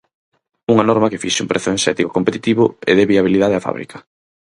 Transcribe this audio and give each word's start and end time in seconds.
Unha 0.73 0.87
norma 0.89 1.09
que 1.11 1.21
fixe 1.23 1.41
un 1.43 1.49
prezo 1.51 1.69
enerxético 1.71 2.15
competitivo 2.17 2.63
e 2.89 2.91
de 2.97 3.07
viabilidade 3.11 3.57
á 3.59 3.61
fábrica. 3.67 3.97